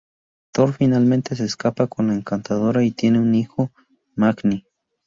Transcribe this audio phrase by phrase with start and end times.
[0.51, 3.69] Thor finalmente se casa con la Encantadora y tiene un hijo,
[4.15, 4.65] Magni.